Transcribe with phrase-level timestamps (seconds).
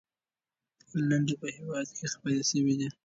[1.09, 2.89] لنډۍ په هېواد کې خپرې سوي دي.